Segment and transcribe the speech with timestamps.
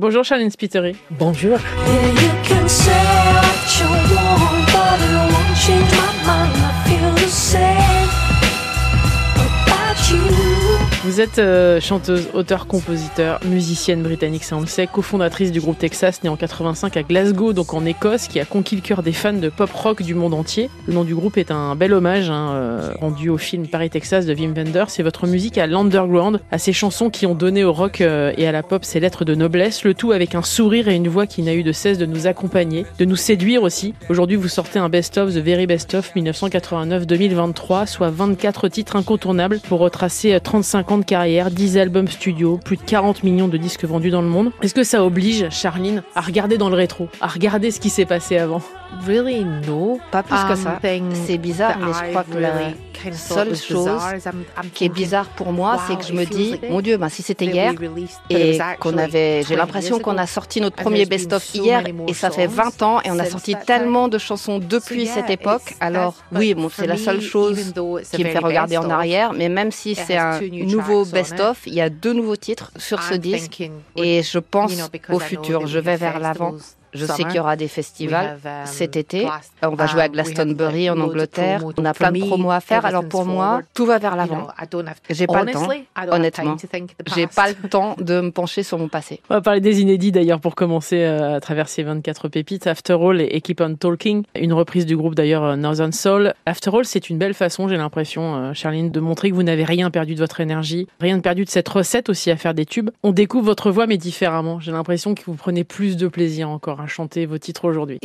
[0.00, 0.96] Bonjour Charlene Spiteri.
[1.10, 1.58] Bonjour.
[11.10, 15.76] Vous êtes euh, chanteuse, auteur, compositeur, musicienne britannique, ça on le sait, cofondatrice du groupe
[15.76, 19.10] Texas, né en 85 à Glasgow, donc en Écosse, qui a conquis le cœur des
[19.10, 20.70] fans de pop rock du monde entier.
[20.86, 24.24] Le nom du groupe est un bel hommage hein, euh, rendu au film Paris Texas
[24.24, 24.88] de Wim Wenders.
[24.88, 28.46] C'est votre musique à l'underground, à ces chansons qui ont donné au rock euh, et
[28.46, 31.26] à la pop ses lettres de noblesse, le tout avec un sourire et une voix
[31.26, 33.94] qui n'a eu de cesse de nous accompagner, de nous séduire aussi.
[34.10, 39.80] Aujourd'hui, vous sortez un best-of, The Very Best of 1989-2023, soit 24 titres incontournables pour
[39.80, 44.22] retracer 35 de carrière, 10 albums studio, plus de 40 millions de disques vendus dans
[44.22, 44.52] le monde.
[44.62, 48.06] Est-ce que ça oblige Charline à regarder dans le rétro, à regarder ce qui s'est
[48.06, 48.62] passé avant?
[49.06, 50.00] Really, no.
[50.10, 50.80] Pas plus que ça.
[51.26, 54.02] C'est bizarre, mais je crois que la seule chose
[54.74, 57.46] qui est bizarre pour moi, c'est que je me dis, mon Dieu, ben, si c'était
[57.46, 57.72] hier
[58.28, 62.46] et qu'on avait, j'ai l'impression qu'on a sorti notre premier best-of hier et ça fait
[62.48, 65.74] 20 ans et on a sorti tellement de chansons depuis cette époque.
[65.80, 67.72] Alors oui, bon, c'est la seule chose
[68.12, 71.80] qui me fait regarder en arrière, mais même si c'est un nouveau best-of, il y
[71.80, 73.70] a deux nouveaux titres sur ce disque.
[73.96, 74.72] et je pense
[75.08, 76.54] au futur, je vais vers l'avant.
[76.92, 79.28] Je sais qu'il y aura des festivals um, cet été.
[79.62, 81.62] On va jouer à um, Glastonbury en Angleterre.
[81.76, 82.84] On a plein de promos à faire.
[82.84, 84.48] Alors pour moi, tout va vers l'avant.
[85.08, 85.68] J'ai pas le temps,
[86.10, 86.56] honnêtement.
[87.14, 89.20] J'ai pas le temps de me pencher sur mon passé.
[89.30, 92.66] On va parler des inédits d'ailleurs pour commencer euh, à travers ces 24 pépites.
[92.66, 96.34] After All et Keep on Talking, une reprise du groupe d'ailleurs euh, Northern Soul.
[96.46, 99.64] After All, c'est une belle façon, j'ai l'impression, euh, Charline, de montrer que vous n'avez
[99.64, 102.66] rien perdu de votre énergie, rien de perdu de cette recette aussi à faire des
[102.66, 102.90] tubes.
[103.02, 104.60] On découvre votre voix mais différemment.
[104.60, 107.98] J'ai l'impression que vous prenez plus de plaisir encore à chanter vos titres aujourd'hui.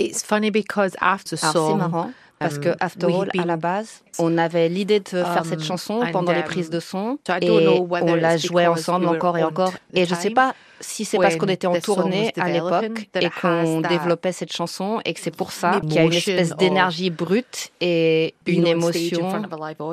[1.72, 5.46] C'est marrant parce que um, After All, à la base, on avait l'idée de faire
[5.46, 9.44] cette um, chanson pendant les prises de son et on la jouait ensemble encore et
[9.44, 9.74] encore.
[9.94, 13.30] Et je ne sais pas si c'est parce qu'on était en tournée à l'époque et
[13.42, 17.10] qu'on développait cette chanson et que c'est pour ça qu'il y a une espèce d'énergie
[17.10, 19.44] brute et une émotion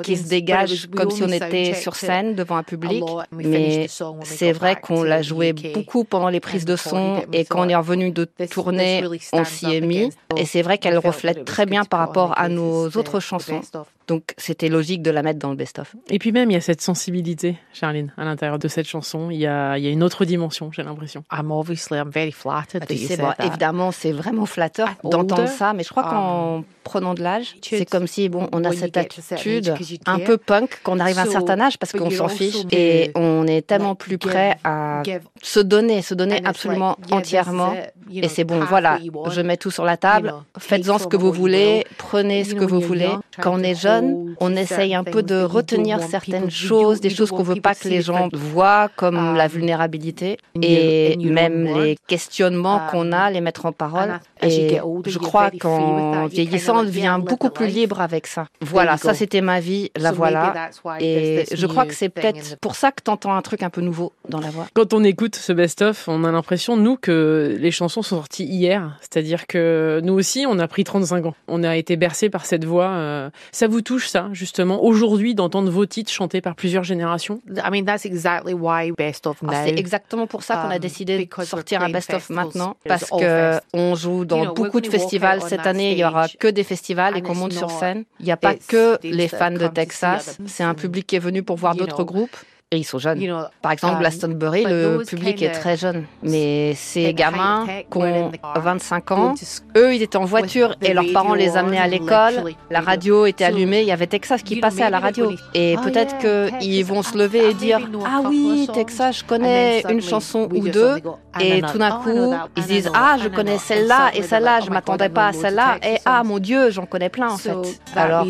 [0.03, 3.03] qui se dégage comme si on était sur scène devant un public.
[3.31, 3.87] Mais
[4.23, 7.75] c'est vrai qu'on l'a joué beaucoup pendant les prises de son et quand on est
[7.75, 10.09] revenu de tournée, on s'y est mis.
[10.37, 13.61] Et c'est vrai qu'elle reflète très bien par rapport à nos autres chansons.
[14.07, 15.95] Donc c'était logique de la mettre dans le best-of.
[16.09, 19.29] Et puis même, il y a cette sensibilité, Charline, à l'intérieur de cette chanson.
[19.29, 21.23] Il y a, il y a une autre dimension, j'ai l'impression.
[21.31, 22.83] I'm obviously, I'm very flattered.
[22.89, 27.55] Ah, évidemment, c'est vraiment flatteur d'entendre ça, mais je crois qu'en um, prenant de l'âge,
[27.61, 29.73] c'est comme si bon, on a cette attitude
[30.05, 33.11] un peu punk quand on arrive à un certain âge parce qu'on s'en fiche et
[33.15, 35.01] on est tellement plus prêt à
[35.41, 37.73] se donner, se donner absolument entièrement.
[38.11, 38.99] Et c'est bon, voilà,
[39.29, 42.79] je mets tout sur la table, faites-en ce que vous voulez, prenez ce que vous
[42.79, 43.09] voulez.
[43.41, 47.43] Quand on est jeune, on essaye un peu de retenir certaines choses, des choses qu'on
[47.43, 53.31] veut pas que les gens voient, comme la vulnérabilité et même les questionnements qu'on a,
[53.31, 54.19] les mettre en parole.
[54.41, 58.47] Et je crois qu'en vieillissant, on devient beaucoup plus libre avec ça.
[58.61, 60.69] Voilà, ça c'était ma vie, la voilà.
[60.99, 63.81] Et je crois que c'est peut-être pour ça que tu entends un truc un peu
[63.81, 64.67] nouveau dans la voix.
[64.73, 68.97] Quand on écoute ce best-of, on a l'impression, nous, que les chansons sont sorties hier.
[69.01, 71.35] C'est-à-dire que nous aussi, on a pris 35 ans.
[71.47, 72.89] On a été bercés par cette voix.
[72.89, 77.41] Euh, ça vous touche, ça, justement, aujourd'hui, d'entendre vos titres chantés par plusieurs générations?
[77.49, 80.79] I mean, that's exactly why Best of ah, C'est exactement pour ça qu'on a um,
[80.79, 82.77] décidé de sortir un best-of maintenant.
[82.85, 85.93] Parce que on joue dans beaucoup de festivals cette année.
[85.93, 88.55] Il y aura que des festivals et qu'on monte sur scène, il n'y a pas
[88.55, 90.37] que les fans de Texas.
[90.45, 92.35] C'est un public qui est venu pour voir d'autres groupes.
[92.73, 93.21] Et ils sont jeunes.
[93.61, 96.05] Par exemple, um, Glastonbury, le public est très jeune.
[96.23, 99.35] Mais ces gamins qui ont 25 ans,
[99.77, 102.55] eux, ils étaient en voiture et leurs parents les amenaient à l'école.
[102.71, 105.31] La radio était allumée, il y avait Texas qui passait à la radio.
[105.53, 110.01] Et oh, peut-être qu'ils vont se lever et dire Ah oui, Texas, je connais une
[110.01, 110.95] chanson ou deux.
[111.39, 115.27] Et tout d'un coup, ils disent Ah, je connais celle-là et celle-là, je m'attendais pas
[115.27, 115.77] à celle-là.
[115.83, 117.79] Et ah, mon Dieu, j'en connais plein en fait.
[117.95, 118.25] Alors,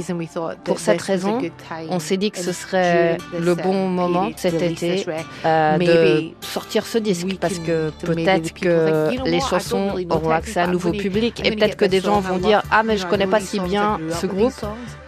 [0.66, 1.40] pour cette raison,
[1.90, 5.06] on s'est dit que ce serait le bon moment cet été
[5.46, 10.72] euh, de sortir ce disque parce que peut-être que les chansons auront accès à un
[10.72, 13.60] nouveau public et peut-être que des gens vont dire ah mais je connais pas si
[13.60, 14.54] bien ce groupe.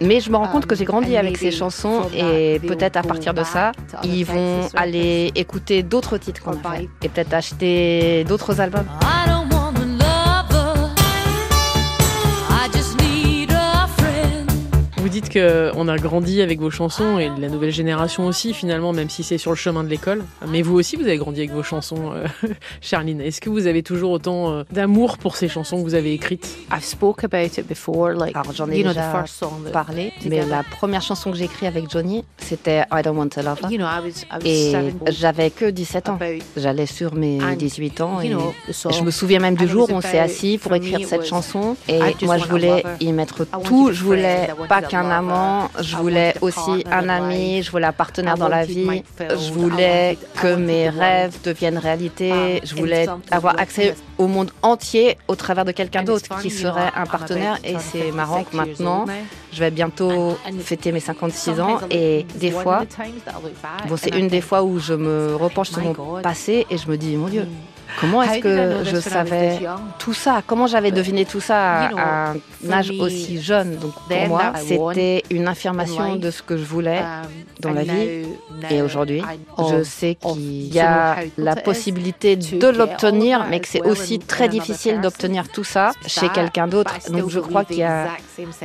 [0.02, 3.34] mais je me rends compte que j'ai grandi avec ces chansons et peut-être à partir
[3.34, 3.72] de ça
[4.04, 8.88] ils vont aller écouter d'autres titres qu'on a fait et peut-être acheter d'autres albums.
[15.22, 19.24] Dites qu'on a grandi avec vos chansons et la nouvelle génération aussi, finalement, même si
[19.24, 20.26] c'est sur le chemin de l'école.
[20.50, 22.28] Mais vous aussi, vous avez grandi avec vos chansons, euh,
[22.82, 23.22] Charline.
[23.22, 26.58] Est-ce que vous avez toujours autant euh, d'amour pour ces chansons que vous avez écrites?
[26.70, 29.24] I've spoke about it before, like, Alors, j'en ai déjà
[29.72, 33.42] parlé, mais la première chanson que j'ai écrite avec Johnny, c'était I Don't Want to
[33.42, 34.10] Love Her.
[34.44, 34.74] et
[35.08, 36.20] j'avais que 17 ans.
[36.58, 40.20] J'allais sur mes 18 ans et je me souviens même du jour où on s'est
[40.20, 43.92] assis pour écrire cette chanson et moi je voulais y mettre tout.
[43.94, 48.48] Je voulais pas qu'un amant, je voulais aussi un ami, je voulais un partenaire dans
[48.48, 54.52] la vie, je voulais que mes rêves deviennent réalité, je voulais avoir accès au monde
[54.62, 57.58] entier au travers de quelqu'un d'autre qui serait un partenaire.
[57.64, 59.06] et c'est marrant que maintenant
[59.52, 61.80] je vais bientôt fêter mes 56 ans.
[61.90, 62.84] et des fois,
[63.88, 66.98] bon, c'est une des fois où je me repenche sur mon passé et je me
[66.98, 67.48] dis, mon Dieu,
[68.00, 69.60] Comment est-ce que je savais
[70.00, 70.42] tout ça?
[70.46, 73.78] Comment j'avais deviné tout ça à un âge aussi jeune?
[73.78, 77.02] Donc pour moi, c'était une affirmation de ce que je voulais
[77.60, 78.26] dans la vie.
[78.70, 79.22] Et aujourd'hui,
[79.58, 85.02] je sais qu'il y a la possibilité de l'obtenir, mais que c'est aussi très difficile
[85.02, 86.94] d'obtenir tout ça chez quelqu'un d'autre.
[87.12, 88.08] Donc je crois qu'il y a,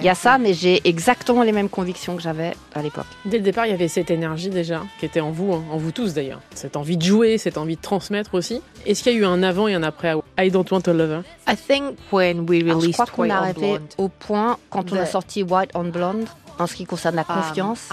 [0.03, 3.07] y a ça, mais j'ai exactement les mêmes convictions que j'avais à l'époque.
[3.25, 5.77] Dès le départ, il y avait cette énergie déjà qui était en vous, hein, en
[5.77, 6.41] vous tous d'ailleurs.
[6.55, 8.63] Cette envie de jouer, cette envie de transmettre aussi.
[8.87, 10.15] Est-ce qu'il y a eu un avant et un après?
[10.39, 13.31] I Don't Want to Love Her I think when we released je crois qu'on est
[13.31, 16.27] arrivé au point quand on a sorti White on Blonde
[16.61, 17.89] en ce qui concerne la um, confiance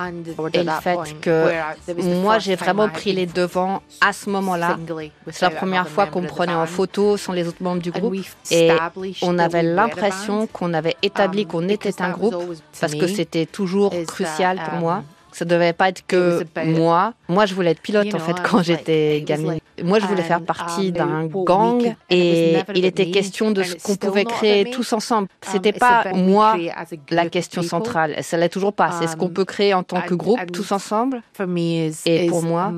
[0.54, 1.46] et le fait que
[2.22, 4.78] moi j'ai vraiment pris les devants à ce moment-là.
[5.32, 8.16] C'est la première fois qu'on me prenait en photo sans les autres membres du groupe
[8.52, 8.72] et
[9.22, 12.36] on avait l'impression qu'on avait établi um, qu'on était un groupe
[12.80, 14.96] parce que c'était toujours crucial pour moi.
[14.98, 17.14] Um, ça devait pas être que moi.
[17.28, 19.60] Moi, je voulais être pilote en fait quand j'étais gamine.
[19.84, 24.26] Moi, je voulais faire partie d'un gang et il était question de ce qu'on pouvait
[24.26, 25.28] créer tous ensemble.
[25.42, 26.56] C'était pas moi
[27.10, 28.16] la question centrale.
[28.22, 28.92] Ça l'est toujours pas.
[28.92, 31.22] C'est ce qu'on peut créer en tant que groupe tous ensemble.
[32.06, 32.72] Et pour moi,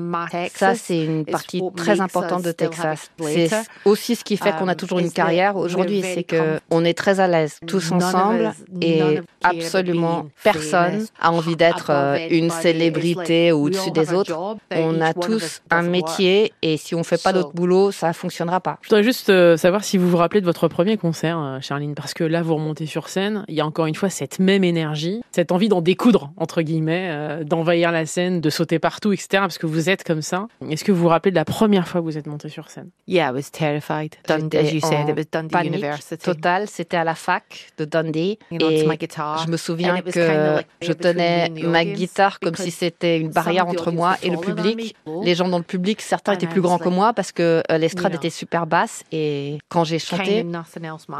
[0.54, 3.10] ça c'est une partie très importante de Texas.
[3.20, 3.50] C'est
[3.84, 7.20] aussi ce qui fait qu'on a toujours une carrière aujourd'hui, c'est que on est très
[7.20, 9.02] à l'aise tous ensemble et
[9.42, 11.90] absolument personne a envie d'être
[12.30, 14.58] une célébrité au-dessus des autres.
[14.70, 18.78] On a tous un métier et si on fait pas d'autre boulot, ça fonctionnera pas.
[18.82, 21.94] Je voudrais juste euh, savoir si vous vous rappelez de votre premier concert, euh, Charline,
[21.94, 24.64] parce que là, vous remontez sur scène, il y a encore une fois cette même
[24.64, 29.28] énergie, cette envie d'en découdre, entre guillemets, euh, d'envahir la scène, de sauter partout, etc.,
[29.32, 30.48] parce que vous êtes comme ça.
[30.68, 32.90] Est-ce que vous vous rappelez de la première fois que vous êtes monté sur scène?
[33.06, 34.16] Yeah, I was terrified.
[34.26, 36.24] Dundee, as you said, it was Dundee University.
[36.24, 38.38] Total, c'était à la fac de Dundee.
[38.50, 43.90] et je me souviens que je tenais ma guitare comme si c'était une barrière entre
[43.90, 44.94] moi et le public.
[45.22, 48.14] Les gens dans le public, certains étaient plus grands que moi parce que euh, l'estrade
[48.14, 50.46] était super basse et quand j'ai chanté,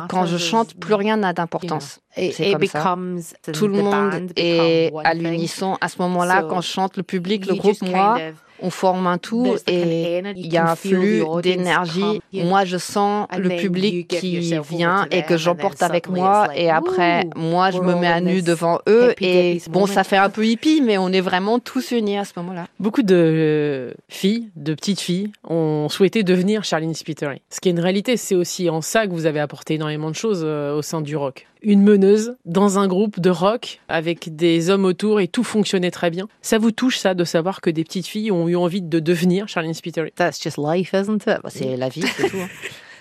[0.08, 2.00] quand je chante, plus rien n'a d'importance.
[2.14, 3.52] C'est comme ça.
[3.52, 6.42] Tout le monde est à l'unisson à ce moment-là.
[6.42, 8.18] Quand je chante, le public, le groupe, moi,
[8.62, 12.20] on forme un tout et il y a un flux d'énergie.
[12.32, 16.48] Moi, je sens le public qui vient et que j'emporte avec moi.
[16.54, 19.14] Et après, moi, je me mets à nu devant eux.
[19.20, 22.32] Et bon, ça fait un peu hippie, mais on est vraiment tous unis à ce
[22.36, 22.66] moment-là.
[22.78, 27.42] Beaucoup de filles, de petites filles, ont souhaité devenir Charlene Spiteri.
[27.50, 30.16] Ce qui est une réalité, c'est aussi en ça que vous avez apporté énormément de
[30.16, 34.70] choses euh, au sein du rock une meneuse dans un groupe de rock avec des
[34.70, 36.28] hommes autour et tout fonctionnait très bien.
[36.42, 39.48] Ça vous touche ça de savoir que des petites filles ont eu envie de devenir
[39.48, 41.40] Charlene Spiteri That's just life, isn't it?
[41.42, 42.36] Bah, C'est la vie, c'est tout.
[42.38, 42.48] Hein.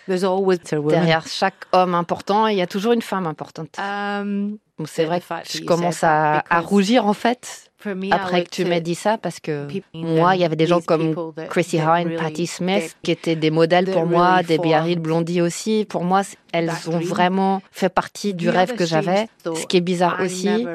[0.10, 3.78] Derrière chaque homme important, il y a toujours une femme importante.
[3.78, 7.69] Um, c'est vrai je commence à, à rougir en fait
[8.12, 11.16] après que tu m'aies dit ça, parce que moi, il y avait des gens comme
[11.50, 15.86] Chrissy Hine, Patti Smith, qui étaient des modèles pour moi, des Biarritz Blondie aussi.
[15.88, 16.22] Pour moi,
[16.52, 19.28] elles ont vraiment fait partie du rêve que j'avais.
[19.46, 20.66] Ce qui est bizarre aussi,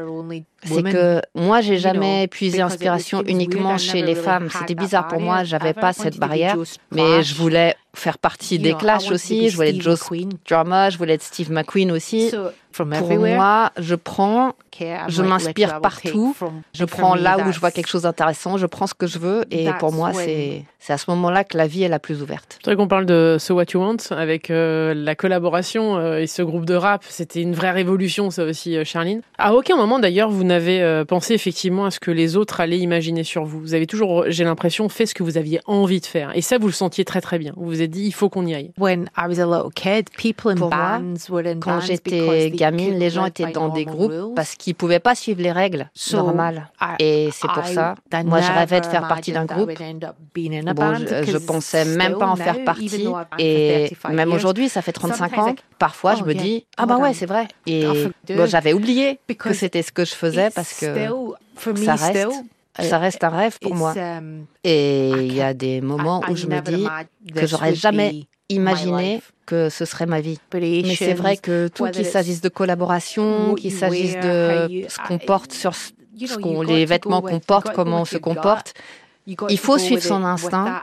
[0.62, 4.48] c'est que moi, j'ai jamais puisé inspiration uniquement chez les femmes.
[4.50, 6.56] C'était bizarre pour moi, j'avais pas cette barrière,
[6.90, 9.50] mais je voulais faire partie des Clash aussi.
[9.50, 10.00] Je voulais être Joe
[10.48, 12.32] Drama, je voulais être Steve McQueen aussi.
[12.76, 14.54] Pour moi, je prends,
[15.08, 16.36] je m'inspire partout.
[16.72, 19.44] Je prends là où je vois quelque chose d'intéressant, je prends ce que je veux.
[19.50, 22.58] Et pour moi, c'est à ce moment-là que la vie est la plus ouverte.
[22.60, 26.26] Je voudrais qu'on parle de So What You Want avec euh, la collaboration euh, et
[26.26, 27.02] ce groupe de rap.
[27.08, 29.22] C'était une vraie révolution, ça aussi, euh, Charline.
[29.38, 33.24] À aucun moment, d'ailleurs, vous n'avez pensé effectivement à ce que les autres allaient imaginer
[33.24, 33.60] sur vous.
[33.60, 36.32] Vous avez toujours, j'ai l'impression, fait ce que vous aviez envie de faire.
[36.36, 37.52] Et ça, vous le sentiez très très bien.
[37.56, 38.72] Vous vous êtes dit, il faut qu'on y aille.
[38.76, 43.10] When I was a little kid, people in bands were in quand j'étais gamine, les
[43.10, 46.70] gens étaient dans des groupes parce qu'ils pouvaient pas suivre les règles normales.
[46.98, 47.94] Et c'est pour ça,
[48.24, 49.70] moi, je rêvais de faire partie d'un groupe.
[50.74, 53.08] Bon, je, je pensais même pas en faire partie.
[53.38, 55.54] Et même aujourd'hui, ça fait 35 ans.
[55.78, 57.48] Parfois, je me dis, ah bah ouais, c'est vrai.
[57.66, 57.86] Et
[58.46, 60.86] j'avais oublié que c'était ce que je faisais parce que
[61.76, 62.28] ça reste
[62.80, 63.94] ça reste un rêve pour moi.
[63.96, 66.86] Um, Et il y a des moments où je me dis
[67.34, 70.38] que j'aurais jamais imaginé que ce serait ma vie.
[70.52, 75.52] Mais c'est vrai que tout qu'il s'agisse de collaboration, qu'il s'agisse de ce qu'on porte
[75.52, 78.74] sur ce qu'on, les vêtements qu'on porte, comment on se comporte,
[79.26, 80.82] il faut suivre son instinct.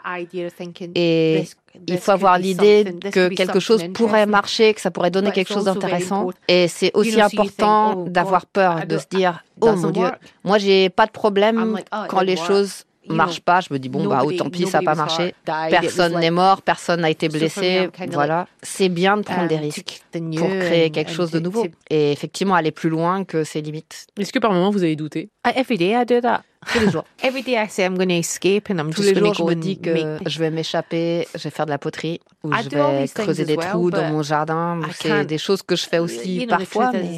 [0.95, 1.43] et
[1.87, 5.65] il faut avoir l'idée que quelque chose pourrait marcher, que ça pourrait donner quelque chose
[5.65, 6.29] d'intéressant.
[6.47, 10.07] Et c'est aussi important oh, d'avoir peur, de se dire, oh mon Dieu,
[10.43, 14.07] moi j'ai pas de problème oh, quand les choses marchent pas, je me dis bon
[14.07, 15.33] bah tant pis ça n'a pas marché.
[15.45, 18.47] Personne n'est mort, personne n'a été blessé, voilà.
[18.61, 22.55] C'est bien de prendre des um, risques pour créer quelque chose de nouveau et effectivement
[22.55, 24.07] aller plus loin que ses limites.
[24.17, 25.29] Est-ce que par moment vous avez douté?
[25.55, 26.43] Every day I do that.
[26.67, 27.05] Tous les jours.
[27.23, 29.55] Every day I say I'm going to escape and I'm Tous les jours, je me
[29.55, 33.45] dis que je vais m'échaper, je vais faire de la poterie ou je vais creuser
[33.45, 34.79] des trous dans mon jardin.
[34.93, 37.17] C'est des choses que je fais aussi parfois, mais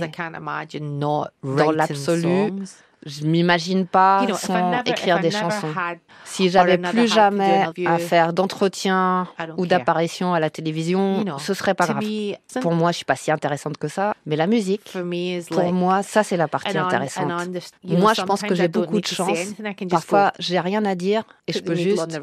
[0.72, 2.54] dans l'absolu,
[3.06, 5.68] je m'imagine pas sans écrire des chansons.
[6.26, 11.88] Si j'avais plus jamais à faire d'entretien ou d'apparition à la télévision, ce serait pas
[11.88, 12.04] grave.
[12.62, 14.94] Pour moi, je suis pas si intéressante que ça, mais la musique,
[15.52, 17.32] pour moi, ça c'est la partie intéressante.
[17.84, 19.38] Moi, je pense que j'ai beaucoup de chance.
[19.90, 22.20] Parfois, j'ai rien à dire et je peux juste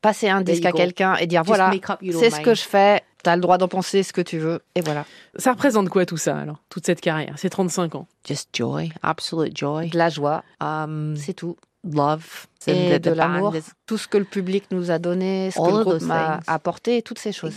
[0.00, 3.36] passer un disque à quelqu'un et dire voilà, c'est ce que je fais, tu as
[3.36, 5.04] le droit d'en penser ce que tu veux, et voilà.
[5.36, 9.56] Ça représente quoi tout ça, alors, toute cette carrière, ces 35 ans Just joy, absolute
[9.56, 9.90] joy.
[9.90, 11.56] De la joie, um, c'est tout.
[11.84, 12.46] Love.
[12.68, 16.02] Et de l'amour, tout ce que le public nous a donné, ce que le groupe
[16.02, 17.54] m'a apporté, toutes ces choses.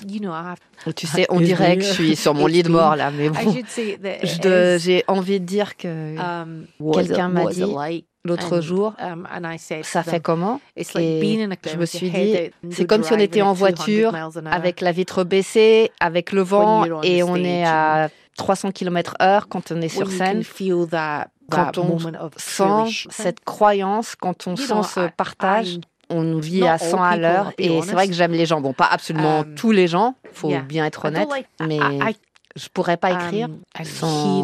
[0.95, 3.55] tu sais, on dirait que je suis sur mon lit de mort là, mais bon,
[4.01, 7.63] j'ai envie de dire que um, quelqu'un m'a dit
[8.25, 9.27] l'autre jour, um,
[9.83, 10.59] ça fait comment?
[10.75, 12.35] Et je me suis dit,
[12.71, 14.13] c'est comme si on était en voiture
[14.51, 19.71] avec la vitre baissée, avec le vent, et on est à 300 km heure quand
[19.71, 20.43] on est sur scène.
[21.49, 21.99] Quand on
[22.37, 25.79] sent cette croyance, quand on sent ce partage,
[26.09, 27.53] on vit à 100 à l'heure.
[27.57, 28.61] Et c'est vrai que j'aime les gens.
[28.61, 31.29] Bon, pas absolument um, tous les gens, faut bien être honnête,
[31.59, 31.79] mais
[32.55, 34.43] je pourrais pas écrire um, sans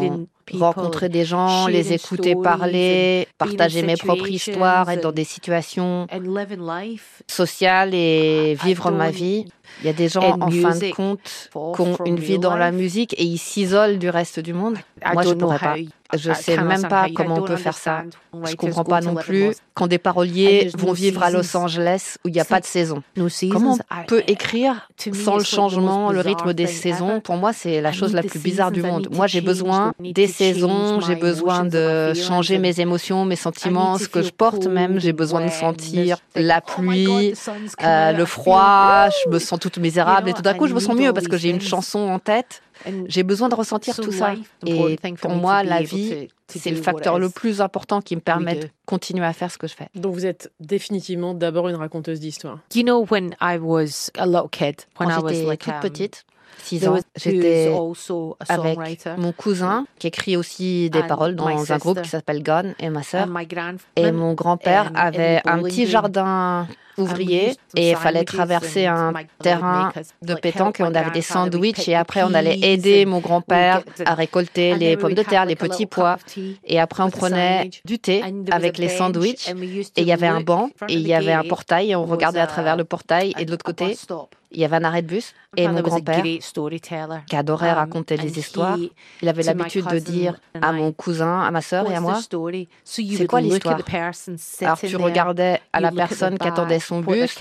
[0.52, 6.06] rencontrer des gens, les écouter parler, partager mes propres histoires, être dans des situations
[7.26, 9.46] sociales et vivre ma vie.
[9.80, 12.70] Il y a des gens en fin de compte qui ont une vie dans la
[12.70, 14.76] musique et ils s'isolent du reste du monde.
[15.12, 15.74] Moi, je ne pourrais pas.
[16.14, 18.04] Je ne sais même pas comment on peut faire ça.
[18.44, 22.28] Je ne comprends pas non plus quand des paroliers vont vivre à Los Angeles où
[22.28, 23.02] il n'y a pas de saison.
[23.50, 27.20] Comment on peut écrire sans le changement, le rythme des saisons?
[27.20, 29.08] Pour moi, c'est la chose la plus bizarre du monde.
[29.10, 34.22] Moi, j'ai besoin des saisons, j'ai besoin de changer mes émotions, mes sentiments, ce que
[34.22, 35.00] je porte même.
[35.00, 37.34] J'ai besoin de sentir la oh pluie,
[37.82, 40.96] euh, le froid, je me sens toute misérable et tout d'un coup, je me sens
[40.96, 42.62] mieux parce que j'ai une chanson en tête.
[43.06, 44.34] J'ai besoin de ressentir tout ça.
[44.66, 48.68] Et pour moi, la vie, c'est le facteur le plus important qui me permet de
[48.84, 49.88] continuer à faire ce que je fais.
[49.94, 52.58] Donc vous êtes définitivement d'abord une raconteuse d'histoire.
[52.74, 56.24] You know when I was a little kid, when I was like toute um, petite,
[56.64, 57.72] 6 ans, j'étais
[58.48, 62.90] avec mon cousin qui écrit aussi des paroles dans un groupe qui s'appelle Gone et
[62.90, 63.28] ma sœur.
[63.96, 66.66] Et mon grand-père avait un petit jardin
[66.98, 71.94] ouvrier et il fallait traverser un terrain de pétanque et on avait des sandwichs et
[71.94, 76.18] après on allait aider mon grand-père à récolter les pommes de terre, les petits pois.
[76.64, 80.70] et après on prenait du thé avec les sandwichs et il y avait un banc
[80.88, 83.50] et il y avait un portail et on regardait à travers le portail et de
[83.50, 83.96] l'autre côté
[84.52, 88.38] il y avait un arrêt de bus et mon grand-père, qui adorait um, raconter les
[88.38, 88.78] histoires,
[89.20, 92.20] il avait l'habitude de dire à mon cousin, à ma sœur et à moi,
[92.84, 93.78] c'est quoi l'histoire?
[94.62, 97.34] Alors tu regardais à la personne qui attendait son bus,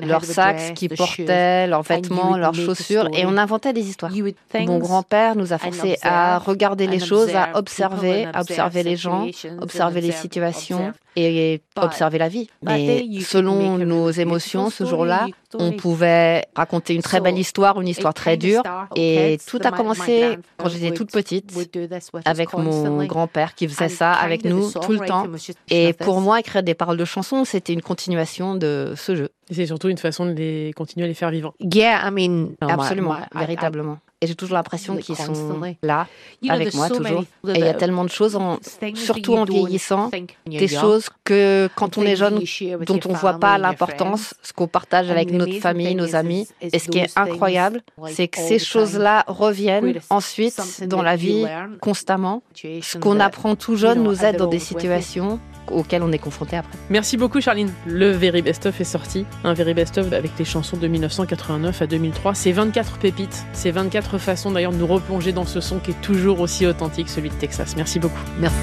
[0.00, 4.12] leur sac, ce qu'ils portaient, leurs vêtements, leurs chaussures, et on inventait des histoires.
[4.54, 9.26] Mon grand-père nous a forcés à regarder les choses, à observer, à observer les gens,
[9.60, 12.48] observer les situations et observer la vie.
[12.62, 18.14] Mais selon nos émotions, ce jour-là, on pouvait raconter une très belle histoire, une histoire
[18.14, 18.62] très dure.
[18.94, 21.52] Et tout a commencé quand j'étais toute petite,
[22.24, 25.26] avec mon grand-père qui faisait ça avec nous tout le temps.
[25.70, 29.28] Et pour moi, écrire des paroles de chansons, c'était une continuation de ce jeu.
[29.50, 31.54] Et c'est surtout une façon de les continuer à les faire vivre.
[31.60, 33.98] Yeah, I mean, absolument, véritablement.
[34.20, 36.06] et j'ai toujours l'impression qu'ils sont là
[36.48, 37.22] avec moi toujours.
[37.48, 38.58] Et il y a tellement de choses, en,
[38.94, 40.10] surtout en vieillissant,
[40.46, 42.40] des choses que quand on est jeune,
[42.86, 46.48] dont on ne voit pas l'importance, ce qu'on partage avec notre famille, nos amis.
[46.60, 51.46] Et ce qui est incroyable, c'est que ces choses-là reviennent ensuite dans la vie
[51.80, 52.42] constamment.
[52.54, 55.40] Ce qu'on apprend tout jeune nous aide dans des situations
[55.72, 56.76] auxquelles on est confronté après.
[56.90, 57.72] Merci beaucoup Charline.
[57.86, 61.82] Le Very Best Of est sorti, un Very Best Of avec les chansons de 1989
[61.82, 62.34] à 2003.
[62.34, 66.00] C'est 24 pépites, c'est 24 façons d'ailleurs de nous replonger dans ce son qui est
[66.00, 67.74] toujours aussi authentique, celui de Texas.
[67.76, 68.20] Merci beaucoup.
[68.38, 68.56] Merci.